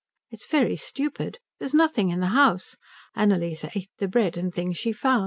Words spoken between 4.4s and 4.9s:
things